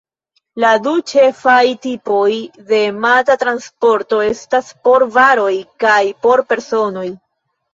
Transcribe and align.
La 0.61 0.69
du 0.85 0.93
ĉefaj 1.11 1.59
tipoj 1.83 2.31
de 2.71 2.79
mata 3.03 3.35
transporto 3.43 4.23
estas 4.31 4.73
por 4.89 5.07
varoj 5.19 5.53
kaj 5.85 6.03
por 6.25 6.45
personoj. 6.55 7.07